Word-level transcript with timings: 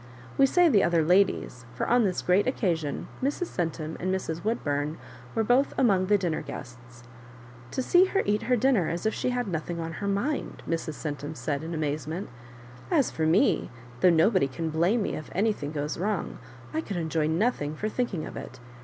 We 0.35 0.47
say 0.47 0.67
the 0.67 0.81
other 0.83 1.05
ladies, 1.05 1.63
for 1.75 1.87
on 1.87 2.05
this 2.05 2.23
great 2.23 2.47
occasion 2.47 3.07
Mrs. 3.21 3.53
Centum 3.55 3.95
and 3.99 4.11
Mrs. 4.11 4.41
Woodbum 4.43 4.97
were 5.35 5.43
both 5.43 5.75
among 5.77 6.07
the 6.07 6.17
dinner 6.17 6.41
guests." 6.41 7.03
To 7.73 7.83
see 7.83 8.05
her 8.05 8.23
eat 8.25 8.41
her 8.49 8.55
dinner 8.55 8.89
as 8.89 9.05
if 9.05 9.13
she 9.13 9.29
had 9.29 9.47
nothing 9.47 9.79
on 9.79 9.91
her 10.01 10.07
mind 10.07 10.63
I" 10.65 10.69
Mrs. 10.71 10.95
Centum 10.95 11.35
said 11.37 11.63
in 11.63 11.75
amazement: 11.75 12.29
"as 12.89 13.11
for 13.11 13.27
me, 13.27 13.69
though 13.99 14.09
nobody 14.09 14.47
can 14.47 14.71
blame 14.71 15.03
me 15.03 15.13
if 15.15 15.29
anything 15.35 15.71
goes 15.71 15.99
wrong, 15.99 16.39
I 16.73 16.81
could 16.81 16.97
enjoy 16.97 17.27
nothing 17.27 17.75
for 17.75 17.87
thinking 17.87 18.25
of 18.25 18.35
it. 18.35 18.59